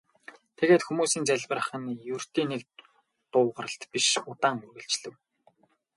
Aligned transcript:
Тэгээд 0.57 0.83
хүмүүсийн 0.85 1.27
залбирах 1.27 1.67
нь 1.81 1.91
ердийн 2.13 2.49
нэг 2.51 2.61
дуугаралт 3.31 3.81
биш 3.91 4.07
удаан 4.31 4.57
үргэлжлэв. 4.67 5.15